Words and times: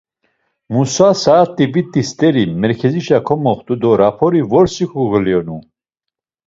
Musa, 0.73 1.09
saet̆i 1.21 1.65
viti 1.73 2.01
st̆eri 2.09 2.43
merkezişa 2.61 3.19
komoxt̆u 3.27 3.73
do 3.81 3.91
raporu 4.01 4.41
vrosi 4.49 4.85
kogoliyonu. 4.91 5.57